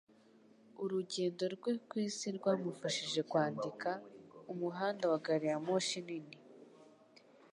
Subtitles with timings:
[0.83, 3.89] Urugendo rwe ku isi rwamufashije kwandika
[4.53, 6.37] "Umuhanda wa Gariyamoshi Nini",